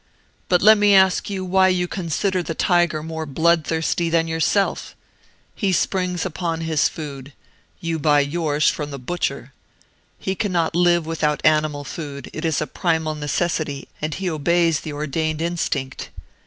But 0.49 0.63
let 0.63 0.79
me 0.79 0.95
ask 0.95 1.29
you 1.29 1.45
why 1.45 1.67
you 1.67 1.87
consider 1.87 2.41
the 2.41 2.55
tiger 2.55 3.03
more 3.03 3.27
bloodthirsty 3.27 4.09
than 4.09 4.27
yourself? 4.27 4.95
He 5.53 5.71
springs 5.71 6.25
upon 6.25 6.61
his 6.61 6.89
food 6.89 7.33
you 7.79 7.99
buy 7.99 8.21
yours 8.21 8.67
from 8.67 8.89
the 8.89 8.97
butcher. 8.97 9.53
He 10.17 10.33
cannot 10.33 10.75
live 10.75 11.05
without 11.05 11.39
animal 11.45 11.83
food: 11.83 12.31
it 12.33 12.45
is 12.45 12.59
a 12.61 12.65
primal 12.65 13.13
necessity, 13.13 13.87
and 14.01 14.15
he 14.15 14.27
obeys 14.27 14.79
the 14.79 14.91
ordained 14.91 15.39
instinct. 15.39 16.09